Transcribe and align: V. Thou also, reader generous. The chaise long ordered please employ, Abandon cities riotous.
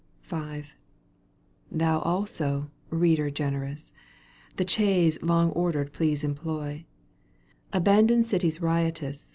V. 0.23 0.63
Thou 1.71 1.99
also, 1.99 2.71
reader 2.89 3.29
generous. 3.29 3.93
The 4.55 4.67
chaise 4.67 5.21
long 5.21 5.51
ordered 5.51 5.93
please 5.93 6.23
employ, 6.23 6.85
Abandon 7.71 8.23
cities 8.23 8.59
riotous. 8.59 9.29